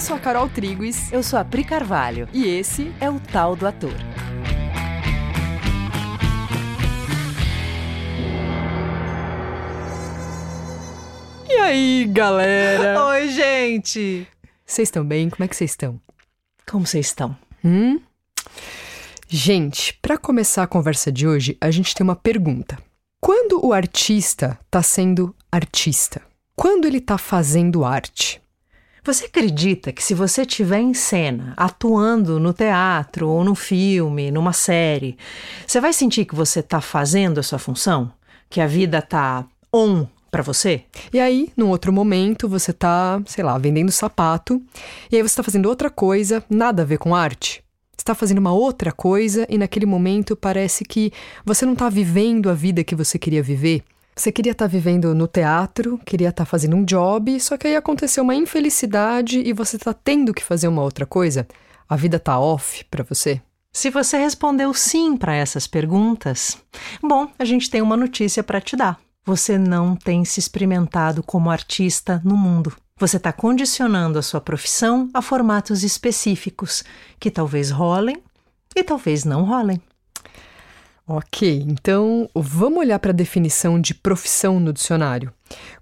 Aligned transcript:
Eu 0.00 0.02
sou 0.02 0.16
a 0.16 0.18
Carol 0.18 0.48
Triguis. 0.48 1.12
Eu 1.12 1.22
sou 1.22 1.38
a 1.38 1.44
Pri 1.44 1.62
Carvalho. 1.62 2.26
E 2.32 2.46
esse 2.46 2.90
é 3.02 3.10
o 3.10 3.20
Tal 3.20 3.54
do 3.54 3.66
Ator. 3.66 3.92
E 11.46 11.52
aí, 11.52 12.06
galera? 12.08 13.04
Oi, 13.12 13.28
gente! 13.28 14.26
Vocês 14.64 14.88
estão 14.88 15.04
bem? 15.04 15.28
Como 15.28 15.44
é 15.44 15.48
que 15.48 15.54
vocês 15.54 15.72
estão? 15.72 16.00
Como 16.66 16.86
vocês 16.86 17.04
estão? 17.04 17.36
Hum? 17.62 18.00
Gente, 19.28 19.92
para 20.00 20.16
começar 20.16 20.62
a 20.62 20.66
conversa 20.66 21.12
de 21.12 21.28
hoje, 21.28 21.58
a 21.60 21.70
gente 21.70 21.94
tem 21.94 22.02
uma 22.02 22.16
pergunta. 22.16 22.78
Quando 23.20 23.62
o 23.62 23.70
artista 23.70 24.58
está 24.64 24.82
sendo 24.82 25.36
artista? 25.52 26.22
Quando 26.56 26.86
ele 26.86 26.98
está 26.98 27.18
fazendo 27.18 27.84
arte? 27.84 28.40
Você 29.02 29.24
acredita 29.24 29.92
que 29.92 30.02
se 30.02 30.12
você 30.12 30.42
estiver 30.42 30.78
em 30.78 30.92
cena, 30.92 31.54
atuando 31.56 32.38
no 32.38 32.52
teatro 32.52 33.30
ou 33.30 33.42
no 33.42 33.54
filme, 33.54 34.30
numa 34.30 34.52
série, 34.52 35.16
você 35.66 35.80
vai 35.80 35.92
sentir 35.94 36.26
que 36.26 36.34
você 36.34 36.60
está 36.60 36.82
fazendo 36.82 37.40
a 37.40 37.42
sua 37.42 37.58
função? 37.58 38.12
Que 38.50 38.60
a 38.60 38.66
vida 38.66 38.98
está 38.98 39.46
on 39.72 40.06
para 40.30 40.42
você? 40.42 40.84
E 41.14 41.18
aí, 41.18 41.50
num 41.56 41.70
outro 41.70 41.90
momento, 41.90 42.46
você 42.46 42.74
tá, 42.74 43.22
sei 43.24 43.42
lá, 43.42 43.56
vendendo 43.56 43.90
sapato, 43.90 44.62
e 45.10 45.16
aí 45.16 45.22
você 45.22 45.36
tá 45.36 45.42
fazendo 45.42 45.66
outra 45.66 45.88
coisa, 45.88 46.44
nada 46.50 46.82
a 46.82 46.86
ver 46.86 46.98
com 46.98 47.14
arte. 47.14 47.64
Você 47.96 48.04
tá 48.04 48.14
fazendo 48.14 48.38
uma 48.38 48.52
outra 48.52 48.92
coisa 48.92 49.46
e 49.48 49.56
naquele 49.56 49.86
momento 49.86 50.36
parece 50.36 50.84
que 50.84 51.10
você 51.44 51.64
não 51.64 51.74
tá 51.74 51.88
vivendo 51.88 52.50
a 52.50 52.54
vida 52.54 52.84
que 52.84 52.94
você 52.94 53.18
queria 53.18 53.42
viver. 53.42 53.82
Você 54.20 54.30
queria 54.30 54.52
estar 54.52 54.66
tá 54.66 54.70
vivendo 54.70 55.14
no 55.14 55.26
teatro, 55.26 55.98
queria 56.04 56.28
estar 56.28 56.44
tá 56.44 56.46
fazendo 56.46 56.76
um 56.76 56.84
job, 56.84 57.40
só 57.40 57.56
que 57.56 57.66
aí 57.66 57.74
aconteceu 57.74 58.22
uma 58.22 58.34
infelicidade 58.34 59.40
e 59.40 59.50
você 59.54 59.78
tá 59.78 59.94
tendo 59.94 60.34
que 60.34 60.44
fazer 60.44 60.68
uma 60.68 60.82
outra 60.82 61.06
coisa. 61.06 61.48
A 61.88 61.96
vida 61.96 62.18
tá 62.18 62.38
off 62.38 62.84
para 62.90 63.02
você. 63.02 63.40
Se 63.72 63.88
você 63.88 64.18
respondeu 64.18 64.74
sim 64.74 65.16
para 65.16 65.34
essas 65.34 65.66
perguntas, 65.66 66.58
bom, 67.02 67.28
a 67.38 67.46
gente 67.46 67.70
tem 67.70 67.80
uma 67.80 67.96
notícia 67.96 68.42
para 68.44 68.60
te 68.60 68.76
dar. 68.76 69.00
Você 69.24 69.56
não 69.56 69.96
tem 69.96 70.22
se 70.22 70.38
experimentado 70.38 71.22
como 71.22 71.48
artista 71.48 72.20
no 72.22 72.36
mundo. 72.36 72.76
Você 72.98 73.16
está 73.16 73.32
condicionando 73.32 74.18
a 74.18 74.22
sua 74.22 74.42
profissão 74.42 75.08
a 75.14 75.22
formatos 75.22 75.82
específicos 75.82 76.84
que 77.18 77.30
talvez 77.30 77.70
rolem 77.70 78.22
e 78.76 78.84
talvez 78.84 79.24
não 79.24 79.44
rolem. 79.44 79.80
Ok, 81.12 81.64
então 81.66 82.30
vamos 82.32 82.78
olhar 82.78 83.00
para 83.00 83.10
a 83.10 83.12
definição 83.12 83.80
de 83.80 83.92
profissão 83.92 84.60
no 84.60 84.72
dicionário. 84.72 85.32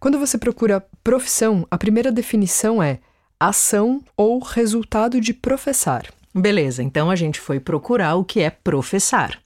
Quando 0.01 0.19
você 0.19 0.39
procura 0.39 0.83
profissão, 1.05 1.67
a 1.71 1.77
primeira 1.77 2.11
definição 2.11 2.83
é 2.83 2.99
ação 3.39 4.03
ou 4.17 4.39
resultado 4.39 5.21
de 5.21 5.35
professar. 5.35 6.07
Beleza, 6.35 6.83
então 6.83 7.11
a 7.11 7.15
gente 7.15 7.39
foi 7.39 7.61
procurar 7.61 8.15
o 8.15 8.25
que 8.25 8.41
é 8.41 8.49
professar. 8.49 9.39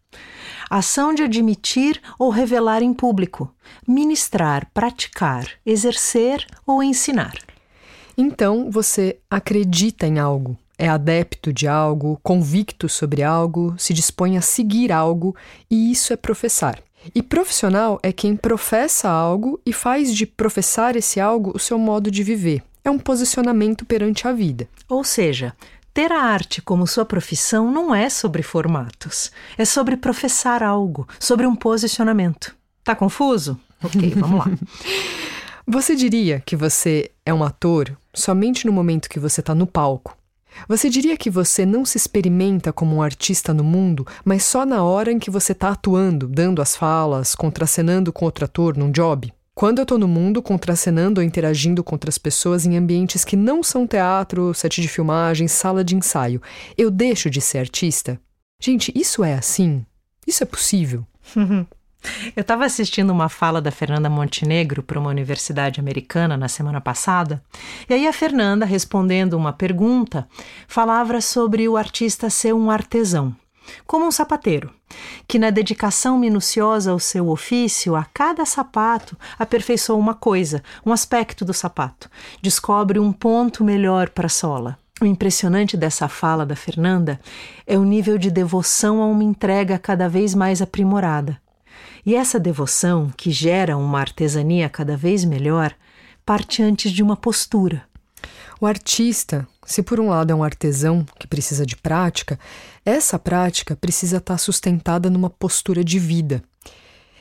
Ação 0.71 1.13
de 1.13 1.25
admitir 1.25 2.01
ou 2.17 2.31
revelar 2.31 2.81
em 2.81 2.95
público, 2.95 3.53
ministrar, 3.85 4.71
praticar, 4.73 5.49
exercer 5.67 6.47
ou 6.65 6.81
ensinar. 6.81 7.35
Então 8.17 8.71
você 8.71 9.19
acredita 9.29 10.07
em 10.07 10.21
algo, 10.21 10.57
é 10.83 10.89
adepto 10.89 11.53
de 11.53 11.69
algo, 11.69 12.19
convicto 12.25 12.89
sobre 12.89 13.23
algo, 13.23 13.73
se 13.79 13.95
dispõe 13.95 14.37
a 14.37 14.41
seguir 14.41 14.91
algo, 14.91 15.33
e 15.71 15.93
isso 15.93 16.13
é 16.13 16.17
professar. 16.17 16.83
E 17.15 17.23
profissional 17.23 18.01
é 18.03 18.13
quem 18.13 18.35
professa 18.35 19.09
algo 19.09 19.61
e 19.65 19.73
faz 19.73 20.13
de 20.13 20.27
professar 20.27 20.97
esse 20.97 21.21
algo 21.21 21.53
o 21.55 21.59
seu 21.61 21.79
modo 21.79 22.11
de 22.11 22.25
viver. 22.25 22.65
É 22.85 22.91
um 22.91 22.99
posicionamento 22.99 23.87
perante 23.87 24.27
a 24.27 24.33
vida. 24.33 24.69
Ou 24.89 25.05
seja, 25.05 25.55
ter 25.95 26.11
a 26.11 26.21
arte 26.21 26.61
como 26.61 26.85
sua 26.85 27.05
profissão 27.05 27.71
não 27.71 27.95
é 27.95 28.11
sobre 28.11 28.43
formatos, 28.43 29.31
é 29.57 29.65
sobre 29.65 29.97
professar 29.97 30.65
algo, 30.65 31.07
sobre 31.21 31.47
um 31.47 31.55
posicionamento. 31.55 32.57
Tá 32.83 32.97
confuso? 32.97 33.57
Ok, 33.85 34.15
vamos 34.19 34.41
lá. 34.41 34.53
Você 35.65 35.95
diria 35.95 36.43
que 36.45 36.57
você 36.57 37.09
é 37.25 37.33
um 37.33 37.45
ator 37.45 37.97
somente 38.13 38.67
no 38.67 38.73
momento 38.73 39.09
que 39.09 39.21
você 39.21 39.39
está 39.39 39.55
no 39.55 39.65
palco, 39.65 40.17
você 40.69 40.89
diria 40.89 41.17
que 41.17 41.31
você 41.31 41.65
não 41.67 41.85
se 41.85 41.97
experimenta 41.97 42.73
como 42.73 42.97
um 42.97 43.03
artista 43.03 43.53
no 43.53 43.65
mundo, 43.65 44.07
mas 44.25 44.45
só 44.45 44.65
na 44.65 44.83
hora 44.83 45.13
em 45.13 45.19
que 45.19 45.31
você 45.31 45.53
está 45.53 45.71
atuando, 45.71 46.29
dando 46.29 46.63
as 46.63 46.77
falas, 46.77 47.35
contracenando 47.35 48.13
com 48.13 48.25
outro 48.25 48.45
ator 48.45 48.77
num 48.77 48.91
job? 48.91 49.33
Quando 49.55 49.79
eu 49.79 49.83
estou 49.83 49.99
no 49.99 50.09
mundo 50.09 50.43
contracenando 50.43 51.21
ou 51.21 51.25
interagindo 51.25 51.85
com 51.85 51.95
outras 51.95 52.17
pessoas 52.17 52.65
em 52.65 52.77
ambientes 52.77 53.25
que 53.25 53.37
não 53.37 53.63
são 53.63 53.87
teatro, 53.87 54.55
set 54.55 54.81
de 54.81 54.89
filmagem, 54.89 55.47
sala 55.47 55.85
de 55.85 55.95
ensaio, 55.95 56.41
eu 56.77 56.91
deixo 56.91 57.29
de 57.29 57.41
ser 57.41 57.59
artista? 57.59 58.19
Gente, 58.61 58.91
isso 58.95 59.23
é 59.23 59.35
assim? 59.35 59.85
Isso 60.27 60.43
é 60.43 60.47
possível? 60.47 61.07
Eu 62.35 62.41
estava 62.41 62.65
assistindo 62.65 63.11
uma 63.11 63.29
fala 63.29 63.61
da 63.61 63.71
Fernanda 63.71 64.11
Montenegro 64.11 64.83
para 64.83 64.99
uma 64.99 65.11
universidade 65.11 65.79
americana 65.79 66.37
na 66.37 66.49
semana 66.49 66.81
passada, 66.81 67.43
e 67.89 67.95
aí 67.95 68.07
a 68.07 68.13
Fernanda, 68.13 68.65
respondendo 68.65 69.35
uma 69.35 69.53
pergunta, 69.53 70.27
falava 70.67 71.21
sobre 71.21 71.69
o 71.69 71.77
artista 71.77 72.29
ser 72.29 72.55
um 72.55 72.71
artesão, 72.71 73.35
como 73.87 74.07
um 74.07 74.11
sapateiro, 74.11 74.71
que 75.29 75.39
na 75.39 75.51
dedicação 75.51 76.19
minuciosa 76.19 76.91
ao 76.91 76.99
seu 76.99 77.29
ofício, 77.29 77.95
a 77.95 78.05
cada 78.05 78.45
sapato 78.45 79.17
aperfeiçoa 79.39 79.97
uma 79.97 80.15
coisa, 80.15 80.63
um 80.85 80.93
aspecto 80.93 81.45
do 81.45 81.55
sapato, 81.55 82.11
descobre 82.41 82.99
um 82.99 83.13
ponto 83.13 83.63
melhor 83.65 84.09
para 84.11 84.27
a 84.27 84.31
sola. 84.31 84.79
O 85.01 85.05
impressionante 85.05 85.77
dessa 85.77 86.07
fala 86.07 86.47
da 86.47 86.55
Fernanda 86.55 87.21
é 87.67 87.77
o 87.77 87.83
nível 87.83 88.17
de 88.17 88.31
devoção 88.31 89.03
a 89.03 89.07
uma 89.07 89.25
entrega 89.25 89.77
cada 89.77 90.09
vez 90.09 90.35
mais 90.35 90.63
aprimorada 90.63 91.42
e 92.05 92.15
essa 92.15 92.39
devoção, 92.39 93.13
que 93.17 93.31
gera 93.31 93.77
uma 93.77 94.01
artesania 94.01 94.69
cada 94.69 94.97
vez 94.97 95.25
melhor, 95.25 95.75
parte 96.25 96.63
antes 96.63 96.91
de 96.91 97.03
uma 97.03 97.17
postura. 97.17 97.85
O 98.61 98.67
artista, 98.67 99.47
se 99.65 99.83
por 99.83 99.99
um 99.99 100.09
lado 100.09 100.31
é 100.31 100.35
um 100.35 100.45
artesão 100.45 101.05
que 101.19 101.27
precisa 101.27 101.67
de 101.67 101.77
prática, 101.77 102.39
essa 102.85 103.19
prática 103.19 103.75
precisa 103.75 104.19
estar 104.19 104.39
sustentada 104.39 105.11
numa 105.11 105.31
postura 105.31 105.83
de 105.85 105.99
vida. 105.99 106.43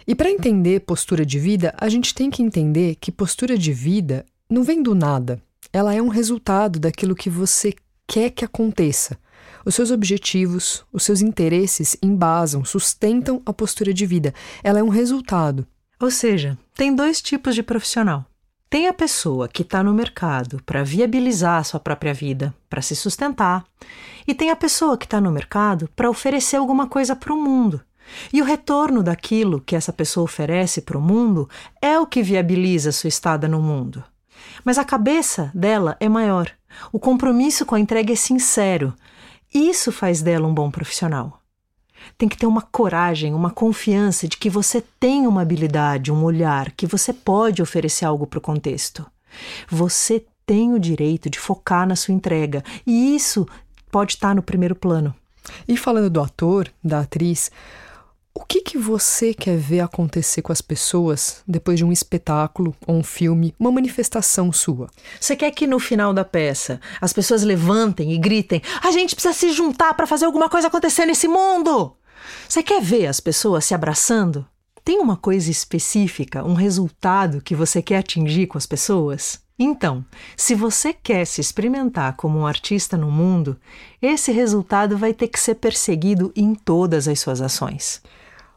E 0.07 0.15
para 0.15 0.29
entender 0.29 0.81
postura 0.81 1.25
de 1.25 1.39
vida, 1.39 1.73
a 1.79 1.87
gente 1.89 2.13
tem 2.13 2.29
que 2.29 2.43
entender 2.43 2.95
que 2.95 3.11
postura 3.11 3.57
de 3.57 3.71
vida 3.71 4.25
não 4.49 4.63
vem 4.63 4.81
do 4.81 4.93
nada. 4.93 5.41
Ela 5.71 5.93
é 5.93 6.01
um 6.01 6.09
resultado 6.09 6.79
daquilo 6.79 7.15
que 7.15 7.29
você 7.29 7.73
quer 8.07 8.31
que 8.31 8.43
aconteça. 8.43 9.17
Os 9.65 9.75
seus 9.75 9.91
objetivos, 9.91 10.83
os 10.91 11.03
seus 11.03 11.21
interesses 11.21 11.95
embasam, 12.01 12.65
sustentam 12.65 13.41
a 13.45 13.53
postura 13.53 13.93
de 13.93 14.05
vida. 14.05 14.33
Ela 14.63 14.79
é 14.79 14.83
um 14.83 14.89
resultado. 14.89 15.65
Ou 15.99 16.09
seja, 16.09 16.57
tem 16.75 16.95
dois 16.95 17.21
tipos 17.21 17.53
de 17.53 17.61
profissional. 17.61 18.25
Tem 18.69 18.87
a 18.87 18.93
pessoa 18.93 19.47
que 19.47 19.63
está 19.63 19.83
no 19.83 19.93
mercado 19.93 20.61
para 20.65 20.83
viabilizar 20.83 21.59
a 21.59 21.63
sua 21.63 21.79
própria 21.79 22.13
vida, 22.13 22.55
para 22.69 22.81
se 22.81 22.95
sustentar, 22.95 23.65
e 24.25 24.33
tem 24.33 24.49
a 24.49 24.55
pessoa 24.55 24.97
que 24.97 25.05
está 25.05 25.19
no 25.19 25.29
mercado 25.29 25.89
para 25.95 26.09
oferecer 26.09 26.55
alguma 26.55 26.87
coisa 26.87 27.15
para 27.15 27.33
o 27.33 27.37
mundo. 27.37 27.81
E 28.31 28.41
o 28.41 28.45
retorno 28.45 29.03
daquilo 29.03 29.61
que 29.61 29.75
essa 29.75 29.91
pessoa 29.91 30.23
oferece 30.23 30.81
para 30.81 30.97
o 30.97 31.01
mundo 31.01 31.49
é 31.81 31.99
o 31.99 32.07
que 32.07 32.23
viabiliza 32.23 32.91
sua 32.91 33.09
estada 33.09 33.47
no 33.47 33.61
mundo. 33.61 34.03
Mas 34.63 34.77
a 34.77 34.85
cabeça 34.85 35.51
dela 35.53 35.97
é 35.99 36.09
maior. 36.09 36.49
O 36.91 36.99
compromisso 36.99 37.65
com 37.65 37.75
a 37.75 37.79
entrega 37.79 38.13
é 38.13 38.15
sincero, 38.15 38.93
isso 39.53 39.91
faz 39.91 40.21
dela 40.21 40.47
um 40.47 40.53
bom 40.53 40.71
profissional. 40.71 41.41
Tem 42.17 42.27
que 42.27 42.37
ter 42.37 42.45
uma 42.45 42.61
coragem, 42.61 43.33
uma 43.33 43.51
confiança 43.51 44.27
de 44.27 44.37
que 44.37 44.49
você 44.49 44.81
tem 44.99 45.27
uma 45.27 45.41
habilidade, 45.41 46.11
um 46.11 46.23
olhar, 46.23 46.71
que 46.71 46.87
você 46.87 47.13
pode 47.13 47.61
oferecer 47.61 48.05
algo 48.05 48.25
para 48.25 48.39
o 48.39 48.41
contexto. 48.41 49.05
Você 49.69 50.25
tem 50.45 50.73
o 50.73 50.79
direito 50.79 51.29
de 51.29 51.39
focar 51.39 51.87
na 51.87 51.95
sua 51.95 52.13
entrega 52.13 52.63
e 52.85 53.15
isso 53.15 53.47
pode 53.91 54.13
estar 54.13 54.35
no 54.35 54.41
primeiro 54.41 54.75
plano. 54.75 55.13
E 55.67 55.75
falando 55.77 56.09
do 56.09 56.21
ator, 56.21 56.71
da 56.83 57.01
atriz, 57.01 57.51
o 58.33 58.45
que, 58.45 58.61
que 58.61 58.77
você 58.77 59.33
quer 59.33 59.57
ver 59.57 59.81
acontecer 59.81 60.41
com 60.41 60.53
as 60.53 60.61
pessoas 60.61 61.43
depois 61.45 61.77
de 61.77 61.83
um 61.83 61.91
espetáculo 61.91 62.73
ou 62.87 62.95
um 62.95 63.03
filme, 63.03 63.53
uma 63.59 63.71
manifestação 63.71 64.53
sua? 64.53 64.89
Você 65.19 65.35
quer 65.35 65.51
que 65.51 65.67
no 65.67 65.79
final 65.79 66.13
da 66.13 66.23
peça 66.23 66.79
as 67.01 67.11
pessoas 67.11 67.43
levantem 67.43 68.13
e 68.13 68.17
gritem: 68.17 68.61
a 68.81 68.91
gente 68.91 69.15
precisa 69.15 69.33
se 69.33 69.51
juntar 69.51 69.93
para 69.95 70.07
fazer 70.07 70.25
alguma 70.25 70.49
coisa 70.49 70.67
acontecer 70.67 71.05
nesse 71.05 71.27
mundo? 71.27 71.95
Você 72.47 72.63
quer 72.63 72.81
ver 72.81 73.07
as 73.07 73.19
pessoas 73.19 73.65
se 73.65 73.73
abraçando? 73.73 74.45
Tem 74.83 74.99
uma 74.99 75.17
coisa 75.17 75.51
específica, 75.51 76.43
um 76.43 76.53
resultado 76.53 77.41
que 77.41 77.53
você 77.53 77.81
quer 77.81 77.97
atingir 77.97 78.47
com 78.47 78.57
as 78.57 78.65
pessoas? 78.65 79.41
Então, 79.59 80.03
se 80.35 80.55
você 80.55 80.91
quer 80.91 81.25
se 81.25 81.39
experimentar 81.39 82.15
como 82.15 82.39
um 82.39 82.47
artista 82.47 82.97
no 82.97 83.11
mundo, 83.11 83.59
esse 84.01 84.31
resultado 84.31 84.97
vai 84.97 85.13
ter 85.13 85.27
que 85.27 85.39
ser 85.39 85.55
perseguido 85.55 86.31
em 86.35 86.55
todas 86.55 87.07
as 87.07 87.19
suas 87.19 87.41
ações. 87.41 88.01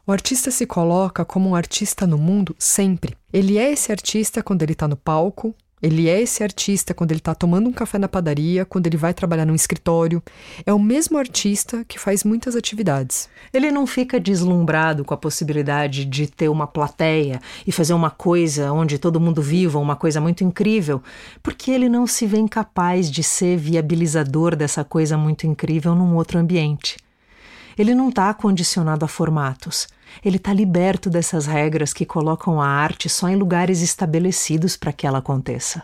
O 0.07 0.11
artista 0.11 0.51
se 0.51 0.67
coloca 0.67 1.25
como 1.25 1.49
um 1.49 1.55
artista 1.55 2.05
no 2.05 2.17
mundo 2.17 2.55
sempre. 2.59 3.17
Ele 3.33 3.57
é 3.57 3.71
esse 3.71 3.91
artista 3.91 4.43
quando 4.43 4.61
ele 4.61 4.73
está 4.73 4.87
no 4.87 4.95
palco, 4.95 5.55
Ele 5.81 6.07
é 6.07 6.21
esse 6.21 6.41
artista 6.41 6.93
quando 6.93 7.11
ele 7.11 7.19
está 7.19 7.35
tomando 7.35 7.69
um 7.69 7.71
café 7.71 7.99
na 7.99 8.07
padaria, 8.07 8.65
quando 8.65 8.87
ele 8.87 8.97
vai 8.97 9.13
trabalhar 9.13 9.45
num 9.45 9.53
escritório. 9.53 10.23
É 10.65 10.73
o 10.73 10.79
mesmo 10.79 11.17
artista 11.17 11.83
que 11.85 11.99
faz 11.99 12.23
muitas 12.23 12.55
atividades. 12.55 13.29
Ele 13.53 13.71
não 13.71 13.85
fica 13.85 14.19
deslumbrado 14.19 15.05
com 15.05 15.13
a 15.13 15.17
possibilidade 15.17 16.05
de 16.05 16.27
ter 16.27 16.49
uma 16.49 16.65
plateia 16.65 17.41
e 17.67 17.71
fazer 17.71 17.93
uma 17.93 18.09
coisa 18.09 18.71
onde 18.71 18.97
todo 18.97 19.19
mundo 19.19 19.41
viva, 19.41 19.77
uma 19.77 19.95
coisa 19.95 20.21
muito 20.21 20.43
incrível, 20.43 21.03
porque 21.43 21.69
ele 21.69 21.89
não 21.89 22.07
se 22.07 22.25
vê 22.25 22.37
incapaz 22.37 23.11
de 23.11 23.21
ser 23.21 23.57
viabilizador 23.57 24.55
dessa 24.55 24.83
coisa 24.83 25.17
muito 25.17 25.45
incrível 25.45 25.93
num 25.93 26.15
outro 26.15 26.39
ambiente. 26.39 26.97
Ele 27.77 27.93
não 27.93 28.09
está 28.09 28.33
condicionado 28.33 29.03
a 29.03 29.07
formatos. 29.07 29.87
Ele 30.23 30.37
está 30.37 30.53
liberto 30.53 31.09
dessas 31.09 31.45
regras 31.45 31.93
que 31.93 32.05
colocam 32.05 32.61
a 32.61 32.67
arte 32.67 33.09
só 33.09 33.29
em 33.29 33.35
lugares 33.35 33.81
estabelecidos 33.81 34.77
para 34.77 34.93
que 34.93 35.05
ela 35.05 35.19
aconteça. 35.19 35.83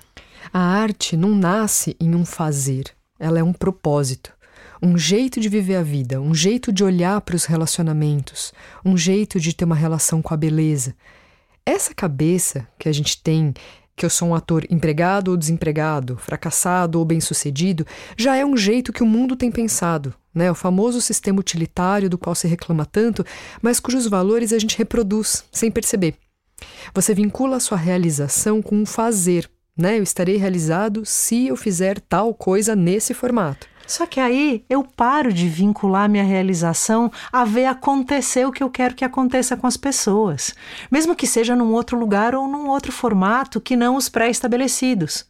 A 0.51 0.59
arte 0.59 1.15
não 1.15 1.29
nasce 1.29 1.95
em 2.00 2.15
um 2.15 2.25
fazer, 2.25 2.85
ela 3.19 3.39
é 3.39 3.44
um 3.44 3.53
propósito, 3.53 4.33
um 4.81 4.97
jeito 4.97 5.39
de 5.39 5.47
viver 5.47 5.75
a 5.75 5.83
vida, 5.83 6.19
um 6.19 6.33
jeito 6.33 6.71
de 6.71 6.83
olhar 6.83 7.21
para 7.21 7.35
os 7.35 7.45
relacionamentos, 7.45 8.51
um 8.83 8.97
jeito 8.97 9.39
de 9.39 9.53
ter 9.53 9.65
uma 9.65 9.75
relação 9.75 10.21
com 10.21 10.33
a 10.33 10.38
beleza. 10.38 10.95
Essa 11.63 11.94
cabeça 11.94 12.67
que 12.79 12.89
a 12.89 12.91
gente 12.91 13.21
tem 13.21 13.53
que 14.01 14.06
eu 14.06 14.09
sou 14.09 14.30
um 14.30 14.33
ator 14.33 14.65
empregado 14.68 15.30
ou 15.30 15.38
desempregado, 15.38 16.18
fracassado 16.18 16.98
ou 16.98 17.06
bem-sucedido, 17.06 17.86
já 18.18 18.36
é 18.36 18.44
um 18.44 18.57
jeito 18.57 18.92
que 18.92 19.03
o 19.03 19.06
mundo 19.06 19.36
tem 19.36 19.51
pensado, 19.51 20.12
né? 20.33 20.50
O 20.50 20.56
famoso 20.56 21.00
sistema 21.00 21.39
utilitário 21.39 22.09
do 22.09 22.18
qual 22.18 22.33
se 22.33 22.48
reclama 22.48 22.83
tanto, 22.83 23.24
mas 23.62 23.80
cujos 23.80 24.07
valores 24.07 24.51
a 24.53 24.57
gente 24.57 24.75
reproduz 24.75 25.44
sem 25.51 25.69
perceber. 25.69 26.15
Você 26.95 27.13
vincula 27.13 27.57
a 27.57 27.59
sua 27.59 27.77
realização 27.77 28.59
com 28.59 28.75
um 28.75 28.88
fazer, 28.88 29.48
né? 29.77 30.00
Eu 30.00 30.03
estarei 30.03 30.38
realizado 30.38 31.06
se 31.06 31.45
eu 31.45 31.56
fizer 31.56 32.00
tal 32.00 32.33
coisa 32.33 32.75
nesse 32.75 33.13
formato. 33.13 33.68
Só 33.91 34.05
que 34.05 34.21
aí 34.21 34.63
eu 34.69 34.85
paro 34.85 35.33
de 35.33 35.49
vincular 35.49 36.07
minha 36.07 36.23
realização 36.23 37.11
a 37.29 37.43
ver 37.43 37.65
acontecer 37.65 38.47
o 38.47 38.51
que 38.51 38.63
eu 38.63 38.69
quero 38.69 38.95
que 38.95 39.03
aconteça 39.03 39.57
com 39.57 39.67
as 39.67 39.75
pessoas, 39.75 40.55
mesmo 40.89 41.13
que 41.13 41.27
seja 41.27 41.57
num 41.57 41.73
outro 41.73 41.99
lugar 41.99 42.33
ou 42.33 42.47
num 42.47 42.69
outro 42.69 42.89
formato 42.89 43.59
que 43.59 43.75
não 43.75 43.97
os 43.97 44.07
pré-estabelecidos. 44.07 45.25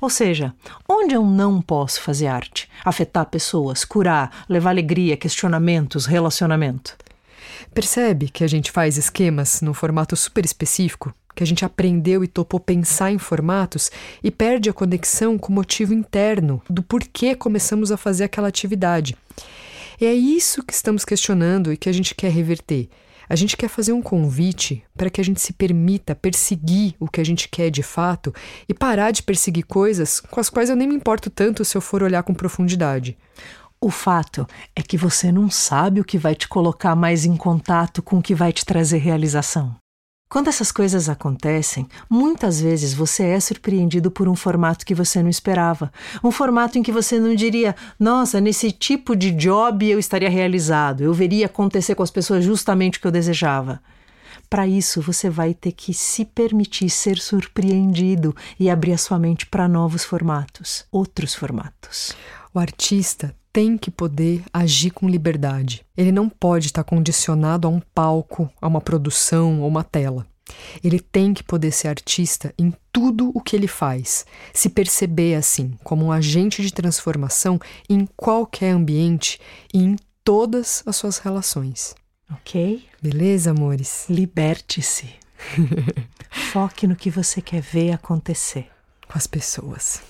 Ou 0.00 0.08
seja, 0.08 0.54
onde 0.88 1.12
eu 1.12 1.24
não 1.26 1.60
posso 1.60 2.00
fazer 2.00 2.28
arte? 2.28 2.70
Afetar 2.84 3.26
pessoas, 3.26 3.84
curar, 3.84 4.44
levar 4.48 4.70
alegria, 4.70 5.16
questionamentos, 5.16 6.06
relacionamento. 6.06 6.96
Percebe 7.74 8.28
que 8.28 8.44
a 8.44 8.48
gente 8.48 8.70
faz 8.70 8.96
esquemas 8.96 9.60
num 9.60 9.74
formato 9.74 10.14
super 10.14 10.44
específico? 10.44 11.12
Que 11.38 11.44
a 11.44 11.46
gente 11.46 11.64
aprendeu 11.64 12.24
e 12.24 12.26
topou 12.26 12.58
pensar 12.58 13.12
em 13.12 13.18
formatos 13.18 13.92
e 14.24 14.28
perde 14.28 14.68
a 14.68 14.72
conexão 14.72 15.38
com 15.38 15.52
o 15.52 15.54
motivo 15.54 15.94
interno 15.94 16.60
do 16.68 16.82
porquê 16.82 17.32
começamos 17.36 17.92
a 17.92 17.96
fazer 17.96 18.24
aquela 18.24 18.48
atividade. 18.48 19.16
E 20.00 20.06
é 20.06 20.12
isso 20.12 20.64
que 20.64 20.72
estamos 20.72 21.04
questionando 21.04 21.72
e 21.72 21.76
que 21.76 21.88
a 21.88 21.92
gente 21.92 22.12
quer 22.12 22.32
reverter. 22.32 22.88
A 23.28 23.36
gente 23.36 23.56
quer 23.56 23.68
fazer 23.68 23.92
um 23.92 24.02
convite 24.02 24.82
para 24.96 25.08
que 25.08 25.20
a 25.20 25.24
gente 25.24 25.40
se 25.40 25.52
permita 25.52 26.12
perseguir 26.12 26.96
o 26.98 27.06
que 27.06 27.20
a 27.20 27.24
gente 27.24 27.48
quer 27.48 27.70
de 27.70 27.84
fato 27.84 28.34
e 28.68 28.74
parar 28.74 29.12
de 29.12 29.22
perseguir 29.22 29.64
coisas 29.64 30.18
com 30.18 30.40
as 30.40 30.50
quais 30.50 30.68
eu 30.68 30.74
nem 30.74 30.88
me 30.88 30.96
importo 30.96 31.30
tanto 31.30 31.64
se 31.64 31.76
eu 31.76 31.80
for 31.80 32.02
olhar 32.02 32.24
com 32.24 32.34
profundidade. 32.34 33.16
O 33.80 33.92
fato 33.92 34.44
é 34.74 34.82
que 34.82 34.96
você 34.96 35.30
não 35.30 35.48
sabe 35.48 36.00
o 36.00 36.04
que 36.04 36.18
vai 36.18 36.34
te 36.34 36.48
colocar 36.48 36.96
mais 36.96 37.24
em 37.24 37.36
contato 37.36 38.02
com 38.02 38.18
o 38.18 38.22
que 38.22 38.34
vai 38.34 38.52
te 38.52 38.64
trazer 38.64 38.98
realização. 38.98 39.76
Quando 40.28 40.48
essas 40.48 40.70
coisas 40.70 41.08
acontecem, 41.08 41.88
muitas 42.08 42.60
vezes 42.60 42.92
você 42.92 43.24
é 43.24 43.40
surpreendido 43.40 44.10
por 44.10 44.28
um 44.28 44.36
formato 44.36 44.84
que 44.84 44.94
você 44.94 45.22
não 45.22 45.30
esperava. 45.30 45.90
Um 46.22 46.30
formato 46.30 46.78
em 46.78 46.82
que 46.82 46.92
você 46.92 47.18
não 47.18 47.34
diria, 47.34 47.74
nossa, 47.98 48.38
nesse 48.38 48.70
tipo 48.70 49.16
de 49.16 49.30
job 49.30 49.88
eu 49.88 49.98
estaria 49.98 50.28
realizado, 50.28 51.02
eu 51.02 51.14
veria 51.14 51.46
acontecer 51.46 51.94
com 51.94 52.02
as 52.02 52.10
pessoas 52.10 52.44
justamente 52.44 52.98
o 52.98 53.00
que 53.00 53.06
eu 53.06 53.10
desejava. 53.10 53.80
Para 54.50 54.66
isso, 54.66 55.00
você 55.00 55.30
vai 55.30 55.54
ter 55.54 55.72
que 55.72 55.94
se 55.94 56.26
permitir 56.26 56.90
ser 56.90 57.16
surpreendido 57.16 58.36
e 58.60 58.68
abrir 58.68 58.92
a 58.92 58.98
sua 58.98 59.18
mente 59.18 59.46
para 59.46 59.66
novos 59.66 60.04
formatos, 60.04 60.84
outros 60.92 61.34
formatos. 61.34 62.12
O 62.52 62.58
artista 62.58 63.34
tem 63.52 63.76
que 63.76 63.90
poder 63.90 64.44
agir 64.52 64.90
com 64.90 65.08
liberdade. 65.08 65.84
Ele 65.96 66.12
não 66.12 66.28
pode 66.28 66.66
estar 66.66 66.84
condicionado 66.84 67.66
a 67.66 67.70
um 67.70 67.80
palco, 67.80 68.50
a 68.60 68.66
uma 68.66 68.80
produção 68.80 69.60
ou 69.60 69.68
uma 69.68 69.84
tela. 69.84 70.26
Ele 70.82 70.98
tem 70.98 71.34
que 71.34 71.42
poder 71.42 71.72
ser 71.72 71.88
artista 71.88 72.54
em 72.58 72.72
tudo 72.92 73.30
o 73.34 73.40
que 73.40 73.54
ele 73.54 73.68
faz, 73.68 74.24
se 74.52 74.68
perceber 74.68 75.34
assim, 75.34 75.74
como 75.84 76.06
um 76.06 76.12
agente 76.12 76.62
de 76.62 76.72
transformação 76.72 77.60
em 77.88 78.06
qualquer 78.16 78.70
ambiente 78.70 79.38
e 79.72 79.78
em 79.78 79.96
todas 80.24 80.82
as 80.86 80.96
suas 80.96 81.18
relações. 81.18 81.94
Ok? 82.30 82.84
Beleza, 83.00 83.50
amores? 83.50 84.06
Liberte-se. 84.08 85.08
Foque 86.52 86.86
no 86.86 86.96
que 86.96 87.10
você 87.10 87.40
quer 87.40 87.62
ver 87.62 87.92
acontecer. 87.92 88.68
Com 89.06 89.16
as 89.16 89.26
pessoas. 89.26 90.02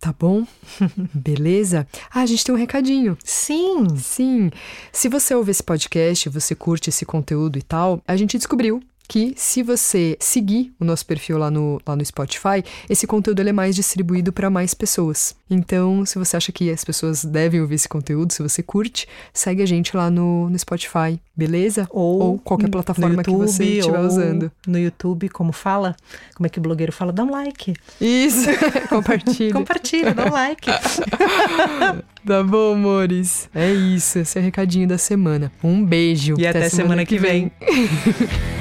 Tá 0.00 0.14
bom? 0.18 0.46
Beleza? 1.12 1.86
Ah, 2.10 2.22
a 2.22 2.26
gente 2.26 2.42
tem 2.42 2.54
um 2.54 2.58
recadinho. 2.58 3.18
Sim. 3.22 3.86
Sim. 3.98 4.50
Se 4.90 5.10
você 5.10 5.34
ouve 5.34 5.50
esse 5.50 5.62
podcast, 5.62 6.26
você 6.30 6.54
curte 6.54 6.88
esse 6.88 7.04
conteúdo 7.04 7.58
e 7.58 7.62
tal, 7.62 8.02
a 8.08 8.16
gente 8.16 8.38
descobriu 8.38 8.82
que 9.10 9.34
se 9.36 9.60
você 9.60 10.16
seguir 10.20 10.72
o 10.78 10.84
nosso 10.84 11.04
perfil 11.04 11.36
lá 11.36 11.50
no, 11.50 11.80
lá 11.84 11.96
no 11.96 12.04
Spotify, 12.04 12.62
esse 12.88 13.08
conteúdo 13.08 13.40
é 13.40 13.52
mais 13.52 13.74
distribuído 13.74 14.32
para 14.32 14.48
mais 14.48 14.72
pessoas. 14.72 15.34
Então, 15.50 16.06
se 16.06 16.16
você 16.16 16.36
acha 16.36 16.52
que 16.52 16.70
as 16.70 16.84
pessoas 16.84 17.24
devem 17.24 17.60
ouvir 17.60 17.74
esse 17.74 17.88
conteúdo, 17.88 18.32
se 18.32 18.40
você 18.40 18.62
curte, 18.62 19.08
segue 19.34 19.64
a 19.64 19.66
gente 19.66 19.96
lá 19.96 20.08
no, 20.08 20.48
no 20.48 20.56
Spotify, 20.56 21.20
beleza? 21.36 21.88
Ou, 21.90 22.20
ou 22.20 22.38
qualquer 22.38 22.70
plataforma 22.70 23.16
YouTube, 23.16 23.24
que 23.24 23.52
você 23.52 23.64
estiver 23.64 23.98
usando. 23.98 24.52
No 24.64 24.78
YouTube, 24.78 25.28
como 25.28 25.50
fala? 25.50 25.96
Como 26.36 26.46
é 26.46 26.48
que 26.48 26.60
o 26.60 26.62
blogueiro 26.62 26.92
fala? 26.92 27.12
Dá 27.12 27.24
um 27.24 27.32
like. 27.32 27.74
Isso, 28.00 28.46
compartilha. 28.88 29.52
Compartilha, 29.52 30.14
dá 30.14 30.26
um 30.26 30.30
like. 30.30 30.70
tá 32.24 32.44
bom, 32.44 32.74
amores? 32.74 33.50
É 33.52 33.72
isso, 33.72 34.20
esse 34.20 34.38
é 34.38 34.40
o 34.40 34.44
recadinho 34.44 34.86
da 34.86 34.98
semana. 34.98 35.50
Um 35.64 35.84
beijo. 35.84 36.36
E 36.38 36.46
até, 36.46 36.60
até 36.60 36.68
semana, 36.68 37.04
semana, 37.04 37.06
que 37.06 37.18
vem. 37.18 37.50
vem. 37.58 38.50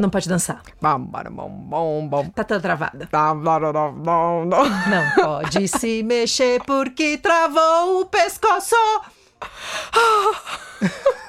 Não 0.00 0.10
pode 0.10 0.28
dançar. 0.28 0.60
Tá 2.34 2.42
toda 2.42 2.60
travada. 2.60 3.06
Não 4.88 5.14
pode 5.24 5.68
se 5.68 6.02
mexer 6.02 6.60
porque 6.64 7.16
travou 7.18 8.00
o 8.00 8.06
pescoço. 8.06 8.74